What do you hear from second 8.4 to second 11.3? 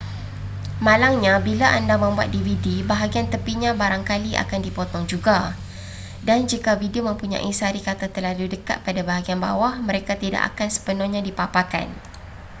dekat pada bahagian bawah mereka tidak akan sepenuhnya